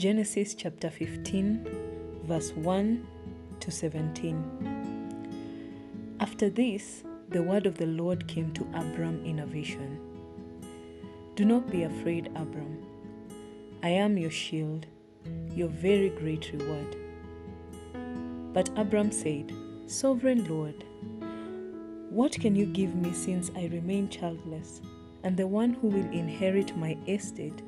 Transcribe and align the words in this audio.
Genesis 0.00 0.54
chapter 0.54 0.88
15, 0.88 2.22
verse 2.24 2.52
1 2.52 3.06
to 3.60 3.70
17. 3.70 6.16
After 6.18 6.48
this, 6.48 7.04
the 7.28 7.42
word 7.42 7.66
of 7.66 7.76
the 7.76 7.84
Lord 7.84 8.26
came 8.26 8.50
to 8.54 8.62
Abram 8.72 9.22
in 9.26 9.40
a 9.40 9.46
vision. 9.46 10.00
Do 11.34 11.44
not 11.44 11.70
be 11.70 11.82
afraid, 11.82 12.28
Abram. 12.28 12.82
I 13.82 13.90
am 13.90 14.16
your 14.16 14.30
shield, 14.30 14.86
your 15.54 15.68
very 15.68 16.08
great 16.08 16.50
reward. 16.54 16.96
But 18.54 18.70
Abram 18.78 19.12
said, 19.12 19.52
Sovereign 19.86 20.48
Lord, 20.48 20.82
what 22.08 22.32
can 22.32 22.56
you 22.56 22.64
give 22.64 22.94
me 22.94 23.12
since 23.12 23.50
I 23.54 23.66
remain 23.66 24.08
childless, 24.08 24.80
and 25.24 25.36
the 25.36 25.46
one 25.46 25.74
who 25.74 25.88
will 25.88 26.10
inherit 26.10 26.74
my 26.74 26.96
estate 27.06 27.60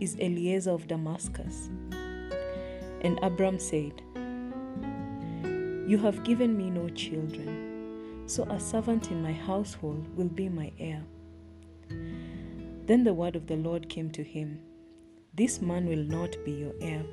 is 0.00 0.16
Eliezer 0.16 0.70
of 0.70 0.88
Damascus? 0.88 1.70
And 3.02 3.18
Abram 3.22 3.58
said, 3.58 4.02
You 5.88 5.98
have 5.98 6.24
given 6.24 6.56
me 6.56 6.70
no 6.70 6.88
children, 6.88 8.24
so 8.26 8.44
a 8.44 8.58
servant 8.58 9.10
in 9.10 9.22
my 9.22 9.32
household 9.32 10.06
will 10.16 10.28
be 10.28 10.48
my 10.48 10.72
heir. 10.78 11.02
Then 12.86 13.04
the 13.04 13.14
word 13.14 13.36
of 13.36 13.46
the 13.46 13.56
Lord 13.56 13.88
came 13.88 14.10
to 14.10 14.22
him 14.22 14.60
This 15.34 15.60
man 15.60 15.86
will 15.86 16.04
not 16.04 16.36
be 16.44 16.52
your 16.52 16.74
heir, 16.80 17.04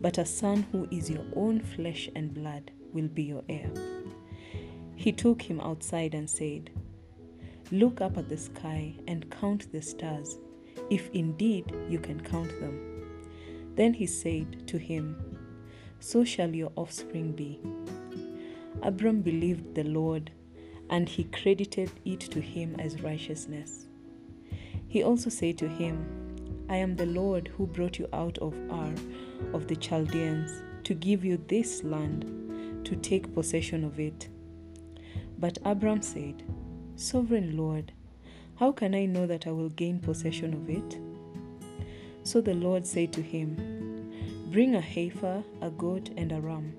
but 0.00 0.18
a 0.18 0.24
son 0.24 0.66
who 0.70 0.86
is 0.90 1.10
your 1.10 1.24
own 1.34 1.60
flesh 1.60 2.08
and 2.14 2.32
blood 2.32 2.70
will 2.92 3.08
be 3.08 3.24
your 3.24 3.42
heir. 3.48 3.70
He 4.94 5.12
took 5.12 5.42
him 5.42 5.60
outside 5.60 6.14
and 6.14 6.28
said, 6.28 6.70
Look 7.70 8.00
up 8.00 8.16
at 8.16 8.28
the 8.28 8.36
sky 8.36 8.94
and 9.08 9.30
count 9.30 9.70
the 9.72 9.82
stars, 9.82 10.38
if 10.90 11.10
indeed 11.12 11.72
you 11.88 11.98
can 11.98 12.20
count 12.20 12.50
them. 12.60 12.78
Then 13.74 13.94
he 13.94 14.06
said 14.06 14.66
to 14.68 14.78
him, 14.78 15.16
So 16.00 16.24
shall 16.24 16.54
your 16.54 16.72
offspring 16.76 17.32
be. 17.32 17.60
Abram 18.82 19.22
believed 19.22 19.74
the 19.74 19.84
Lord, 19.84 20.30
and 20.90 21.08
he 21.08 21.24
credited 21.24 21.90
it 22.04 22.20
to 22.20 22.40
him 22.40 22.76
as 22.78 23.02
righteousness. 23.02 23.86
He 24.88 25.02
also 25.02 25.30
said 25.30 25.58
to 25.58 25.68
him, 25.68 26.06
I 26.68 26.76
am 26.76 26.96
the 26.96 27.06
Lord 27.06 27.48
who 27.48 27.66
brought 27.66 27.98
you 27.98 28.08
out 28.12 28.38
of 28.38 28.54
Ur 28.70 28.94
of 29.52 29.66
the 29.68 29.76
Chaldeans 29.76 30.62
to 30.84 30.94
give 30.94 31.24
you 31.24 31.42
this 31.48 31.82
land, 31.84 32.84
to 32.84 32.96
take 32.96 33.34
possession 33.34 33.84
of 33.84 34.00
it. 34.00 34.28
But 35.38 35.58
Abram 35.64 36.02
said, 36.02 36.42
Sovereign 36.96 37.56
Lord, 37.56 37.92
how 38.58 38.72
can 38.72 38.94
I 38.94 39.04
know 39.04 39.26
that 39.26 39.46
I 39.46 39.52
will 39.52 39.68
gain 39.68 40.00
possession 40.00 40.54
of 40.54 40.70
it? 40.70 40.98
So 42.22 42.40
the 42.40 42.54
Lord 42.54 42.86
said 42.86 43.12
to 43.12 43.22
him, 43.22 44.10
Bring 44.50 44.74
a 44.74 44.80
heifer, 44.80 45.44
a 45.60 45.70
goat, 45.70 46.08
and 46.16 46.32
a 46.32 46.40
ram, 46.40 46.74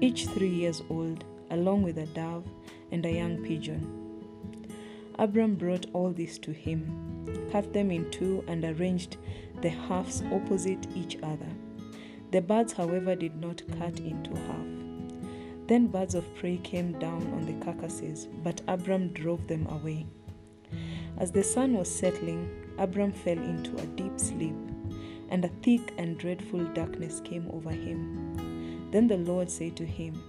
each 0.00 0.26
three 0.28 0.48
years 0.48 0.82
old, 0.88 1.24
along 1.50 1.82
with 1.82 1.98
a 1.98 2.06
dove 2.06 2.46
and 2.90 3.04
a 3.04 3.12
young 3.12 3.36
pigeon. 3.44 3.86
Abram 5.18 5.56
brought 5.56 5.86
all 5.92 6.10
this 6.10 6.38
to 6.38 6.52
him, 6.52 7.48
cut 7.52 7.74
them 7.74 7.90
in 7.90 8.10
two, 8.10 8.42
and 8.48 8.64
arranged 8.64 9.18
the 9.60 9.68
halves 9.68 10.22
opposite 10.32 10.86
each 10.96 11.18
other. 11.22 11.52
The 12.32 12.40
birds, 12.40 12.72
however, 12.72 13.14
did 13.14 13.36
not 13.36 13.62
cut 13.78 14.00
into 14.00 14.34
half. 14.34 15.66
Then 15.66 15.86
birds 15.86 16.14
of 16.14 16.34
prey 16.34 16.56
came 16.56 16.98
down 16.98 17.22
on 17.34 17.46
the 17.46 17.64
carcasses, 17.64 18.26
but 18.42 18.62
Abram 18.66 19.08
drove 19.08 19.46
them 19.46 19.66
away. 19.66 20.06
As 21.18 21.30
the 21.30 21.44
sun 21.44 21.74
was 21.74 21.88
settling, 21.88 22.48
Abram 22.78 23.12
fell 23.12 23.38
into 23.38 23.76
a 23.76 23.86
deep 23.86 24.18
sleep, 24.18 24.56
and 25.28 25.44
a 25.44 25.48
thick 25.62 25.92
and 25.96 26.18
dreadful 26.18 26.64
darkness 26.74 27.20
came 27.20 27.48
over 27.52 27.70
him. 27.70 28.88
Then 28.90 29.06
the 29.06 29.16
Lord 29.16 29.50
said 29.50 29.76
to 29.76 29.86
him, 29.86 30.22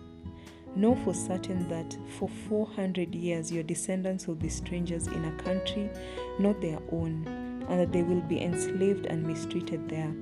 Know 0.75 0.95
for 0.95 1.13
certain 1.13 1.67
that 1.69 1.97
for 2.17 2.27
four 2.27 2.67
hundred 2.67 3.15
years 3.15 3.51
your 3.51 3.63
descendants 3.63 4.27
will 4.27 4.35
be 4.35 4.49
strangers 4.49 5.07
in 5.07 5.25
a 5.25 5.43
country 5.43 5.89
not 6.37 6.61
their 6.61 6.79
own, 6.91 7.25
and 7.69 7.79
that 7.79 7.91
they 7.91 8.03
will 8.03 8.21
be 8.21 8.41
enslaved 8.41 9.05
and 9.05 9.25
mistreated 9.25 9.87
there. 9.89 10.13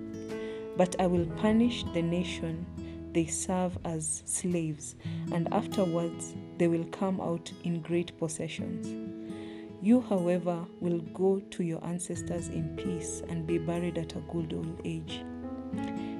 But 0.77 0.99
I 0.99 1.07
will 1.07 1.25
punish 1.37 1.83
the 1.93 2.01
nation 2.01 2.65
they 3.13 3.25
serve 3.25 3.77
as 3.85 4.23
slaves, 4.25 4.95
and 5.31 5.51
afterwards 5.53 6.35
they 6.57 6.67
will 6.67 6.85
come 6.85 7.19
out 7.19 7.51
in 7.63 7.81
great 7.81 8.17
possessions. 8.17 9.12
You, 9.83 9.99
however, 9.99 10.65
will 10.79 10.99
go 11.13 11.41
to 11.41 11.61
your 11.61 11.83
ancestors 11.83 12.47
in 12.47 12.73
peace 12.77 13.21
and 13.27 13.45
be 13.45 13.57
buried 13.57 13.97
at 13.97 14.15
a 14.15 14.21
good 14.31 14.53
old 14.53 14.79
age. 14.85 15.25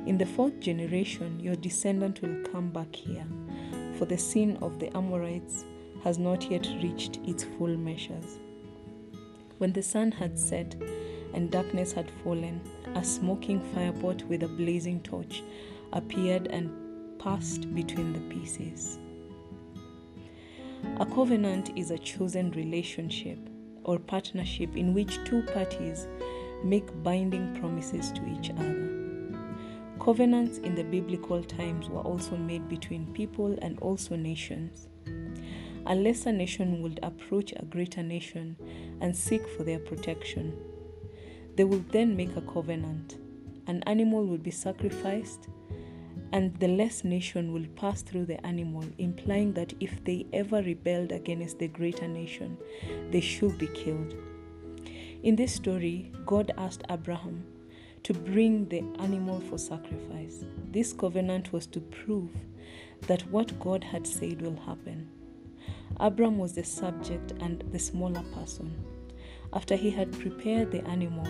In 0.05 0.17
the 0.17 0.25
fourth 0.25 0.59
generation, 0.59 1.39
your 1.39 1.55
descendant 1.55 2.21
will 2.21 2.43
come 2.51 2.71
back 2.71 2.93
here, 2.93 3.25
for 3.97 4.03
the 4.03 4.17
sin 4.17 4.57
of 4.57 4.79
the 4.79 4.93
Amorites 4.97 5.63
has 6.03 6.17
not 6.19 6.51
yet 6.51 6.67
reached 6.83 7.21
its 7.25 7.45
full 7.45 7.77
measures. 7.77 8.37
When 9.59 9.71
the 9.71 9.81
sun 9.81 10.11
had 10.11 10.37
set 10.37 10.75
and 11.33 11.49
darkness 11.49 11.93
had 11.93 12.11
fallen, 12.21 12.59
a 12.95 13.05
smoking 13.05 13.61
firepot 13.73 14.27
with 14.27 14.43
a 14.43 14.49
blazing 14.49 14.99
torch 15.03 15.41
appeared 15.93 16.47
and 16.47 17.17
passed 17.17 17.73
between 17.73 18.11
the 18.11 18.35
pieces. 18.35 18.99
A 20.99 21.05
covenant 21.05 21.71
is 21.77 21.91
a 21.91 21.97
chosen 21.97 22.51
relationship 22.51 23.39
or 23.83 23.99
partnership 23.99 24.75
in 24.75 24.93
which 24.93 25.19
two 25.25 25.43
parties 25.53 26.07
make 26.63 27.03
binding 27.03 27.55
promises 27.59 28.11
to 28.11 28.25
each 28.27 28.49
other. 28.51 28.89
Covenants 29.99 30.57
in 30.57 30.75
the 30.75 30.83
biblical 30.83 31.43
times 31.43 31.89
were 31.89 32.01
also 32.01 32.35
made 32.35 32.67
between 32.67 33.13
people 33.13 33.57
and 33.61 33.79
also 33.79 34.15
nations. 34.15 34.87
A 35.85 35.95
lesser 35.95 36.31
nation 36.31 36.81
would 36.81 36.99
approach 37.03 37.53
a 37.55 37.65
greater 37.65 38.03
nation 38.03 38.55
and 39.01 39.15
seek 39.15 39.47
for 39.49 39.63
their 39.63 39.79
protection. 39.79 40.57
They 41.55 41.63
would 41.63 41.89
then 41.91 42.15
make 42.15 42.35
a 42.35 42.41
covenant. 42.41 43.17
An 43.67 43.83
animal 43.83 44.25
would 44.25 44.43
be 44.43 44.51
sacrificed, 44.51 45.47
and 46.33 46.59
the 46.59 46.67
less 46.67 47.03
nation 47.03 47.53
will 47.53 47.67
pass 47.75 48.01
through 48.01 48.25
the 48.25 48.43
animal, 48.43 48.83
implying 48.97 49.53
that 49.53 49.71
if 49.79 50.03
they 50.03 50.25
ever 50.33 50.63
rebelled 50.63 51.11
against 51.11 51.59
the 51.59 51.67
greater 51.67 52.07
nation, 52.07 52.57
they 53.11 53.21
should 53.21 53.55
be 53.59 53.67
killed. 53.67 54.15
In 55.21 55.35
this 55.35 55.53
story, 55.53 56.11
God 56.25 56.51
asked 56.57 56.83
Abraham 56.89 57.45
to 58.01 58.15
bring 58.15 58.67
the 58.67 58.83
animal 58.99 59.41
for 59.41 59.59
sacrifice. 59.59 60.43
This 60.71 60.91
covenant 60.91 61.53
was 61.53 61.67
to 61.67 61.79
prove 61.79 62.31
that 63.01 63.21
what 63.29 63.59
God 63.59 63.83
had 63.83 64.07
said 64.07 64.41
will 64.41 64.59
happen. 64.65 65.07
Abram 65.97 66.39
was 66.39 66.53
the 66.53 66.63
subject 66.63 67.33
and 67.41 67.63
the 67.71 67.79
smaller 67.79 68.23
person. 68.33 68.75
After 69.53 69.75
he 69.75 69.91
had 69.91 70.19
prepared 70.19 70.71
the 70.71 70.83
animal, 70.87 71.27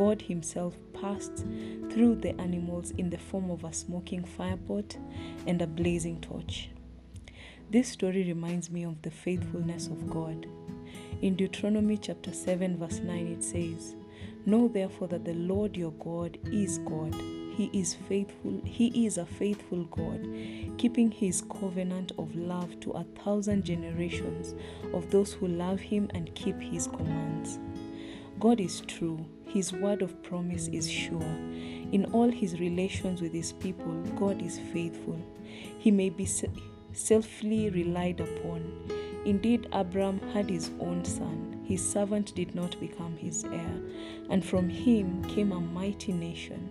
God 0.00 0.22
Himself 0.22 0.78
passed 0.94 1.44
through 1.90 2.14
the 2.22 2.34
animals 2.40 2.90
in 2.92 3.10
the 3.10 3.18
form 3.18 3.50
of 3.50 3.64
a 3.64 3.72
smoking 3.74 4.24
firepot 4.24 4.96
and 5.46 5.60
a 5.60 5.66
blazing 5.66 6.22
torch. 6.22 6.70
This 7.70 7.90
story 7.90 8.24
reminds 8.24 8.70
me 8.70 8.82
of 8.84 9.02
the 9.02 9.10
faithfulness 9.10 9.88
of 9.88 10.08
God. 10.08 10.46
In 11.20 11.36
Deuteronomy 11.36 11.98
chapter 11.98 12.32
7, 12.32 12.78
verse 12.78 13.00
9, 13.00 13.26
it 13.26 13.44
says, 13.44 13.94
Know 14.46 14.68
therefore 14.68 15.08
that 15.08 15.26
the 15.26 15.34
Lord 15.34 15.76
your 15.76 15.92
God 15.92 16.38
is 16.50 16.78
God. 16.78 17.14
He 17.54 17.68
is 17.74 17.92
faithful, 18.08 18.58
He 18.64 19.04
is 19.04 19.18
a 19.18 19.26
faithful 19.26 19.84
God, 19.84 20.26
keeping 20.78 21.10
His 21.10 21.42
covenant 21.42 22.12
of 22.16 22.34
love 22.34 22.80
to 22.80 22.92
a 22.92 23.04
thousand 23.22 23.64
generations 23.64 24.54
of 24.94 25.10
those 25.10 25.34
who 25.34 25.46
love 25.46 25.78
Him 25.78 26.10
and 26.14 26.34
keep 26.34 26.58
His 26.58 26.86
commands. 26.86 27.58
God 28.40 28.58
is 28.58 28.80
true, 28.80 29.26
His 29.46 29.70
word 29.70 30.00
of 30.00 30.22
promise 30.22 30.68
is 30.68 30.90
sure. 30.90 31.20
In 31.92 32.06
all 32.14 32.30
His 32.30 32.58
relations 32.58 33.20
with 33.20 33.34
His 33.34 33.52
people, 33.52 33.92
God 34.18 34.40
is 34.40 34.58
faithful. 34.72 35.20
He 35.78 35.90
may 35.90 36.08
be 36.08 36.24
selfly 36.24 37.74
relied 37.74 38.20
upon. 38.20 38.90
Indeed, 39.26 39.68
Abram 39.72 40.18
had 40.32 40.48
his 40.48 40.70
own 40.80 41.04
son. 41.04 41.62
His 41.66 41.86
servant 41.86 42.34
did 42.34 42.54
not 42.54 42.80
become 42.80 43.14
his 43.18 43.44
heir, 43.44 43.82
and 44.30 44.42
from 44.42 44.70
him 44.70 45.22
came 45.24 45.52
a 45.52 45.60
mighty 45.60 46.12
nation. 46.12 46.70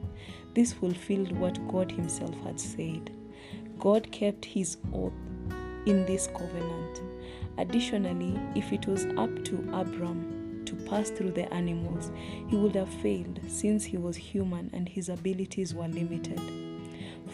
This 0.56 0.74
fulfilled 0.74 1.32
what 1.38 1.68
God 1.68 1.92
Himself 1.92 2.34
had 2.44 2.60
said. 2.60 3.12
God 3.78 4.12
kept 4.12 4.44
His 4.44 4.78
oath 4.92 5.14
in 5.86 6.06
this 6.08 6.28
covenant. 6.28 7.02
Additionally, 7.60 8.40
if 8.56 8.74
it 8.74 8.88
was 8.88 9.06
up 9.16 9.46
to 9.46 9.70
Abram 9.72 10.39
to 10.70 10.76
pass 10.90 11.10
through 11.10 11.32
the 11.32 11.52
animals, 11.54 12.12
he 12.48 12.56
would 12.56 12.76
have 12.76 12.94
failed 12.96 13.40
since 13.48 13.84
he 13.84 13.98
was 13.98 14.16
human 14.16 14.70
and 14.72 14.88
his 14.88 15.10
abilities 15.10 15.74
were 15.74 15.88
limited. 15.88 16.40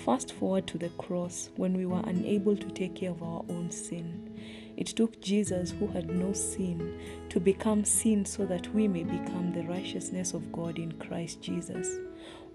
Fast 0.06 0.34
forward 0.34 0.68
to 0.68 0.78
the 0.78 0.90
cross 0.90 1.50
when 1.56 1.76
we 1.76 1.86
were 1.86 2.02
unable 2.06 2.56
to 2.56 2.70
take 2.70 2.96
care 2.96 3.12
of 3.12 3.22
our 3.22 3.44
own 3.50 3.70
sin. 3.72 4.32
It 4.78 4.88
took 4.88 5.22
Jesus, 5.22 5.72
who 5.72 5.88
had 5.88 6.10
no 6.10 6.34
sin, 6.34 7.00
to 7.30 7.40
become 7.40 7.86
sin 7.86 8.26
so 8.26 8.46
that 8.46 8.74
we 8.74 8.88
may 8.88 9.04
become 9.04 9.52
the 9.54 9.64
righteousness 9.64 10.34
of 10.34 10.52
God 10.52 10.80
in 10.80 10.92
Christ 10.94 11.42
Jesus. 11.42 11.98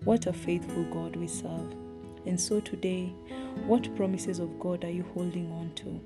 What 0.05 0.27
a 0.27 0.33
faithful 0.33 0.85
God 0.85 1.17
we 1.17 1.27
serve. 1.27 1.75
And 2.27 2.39
so 2.39 2.61
today, 2.61 3.13
what 3.67 3.95
promises 3.97 4.39
of 4.39 4.59
God 4.61 4.85
are 4.85 4.91
you 4.91 5.05
holding 5.15 5.51
on 5.53 5.73
to? 5.77 6.01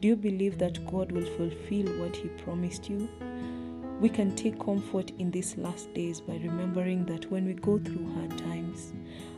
Do 0.00 0.08
you 0.08 0.16
believe 0.16 0.58
that 0.58 0.86
God 0.86 1.10
will 1.10 1.26
fulfill 1.36 1.86
what 1.98 2.14
He 2.14 2.28
promised 2.28 2.88
you? 2.88 3.08
We 4.00 4.08
can 4.08 4.36
take 4.36 4.64
comfort 4.64 5.10
in 5.18 5.32
these 5.32 5.56
last 5.56 5.92
days 5.92 6.20
by 6.20 6.34
remembering 6.34 7.04
that 7.06 7.28
when 7.32 7.46
we 7.46 7.54
go 7.54 7.78
through 7.78 8.12
hard 8.14 8.38
times, 8.38 8.92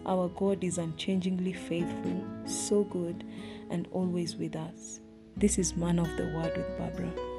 our 0.04 0.28
God 0.28 0.62
is 0.62 0.76
unchangingly 0.76 1.54
faithful, 1.54 2.22
so 2.44 2.84
good, 2.84 3.24
and 3.70 3.88
always 3.90 4.36
with 4.36 4.56
us. 4.56 5.00
This 5.34 5.58
is 5.58 5.76
Man 5.76 5.98
of 5.98 6.14
the 6.18 6.24
Word 6.34 6.54
with 6.54 6.76
Barbara. 6.76 7.29